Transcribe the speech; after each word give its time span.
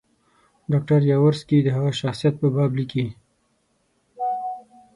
ډاکټر 0.71 1.01
یاورسکي 1.11 1.57
د 1.63 1.67
هغه 1.75 1.91
د 1.93 1.97
شخصیت 2.01 2.33
په 2.41 2.47
باب 2.55 2.71
لیکي. 2.79 3.05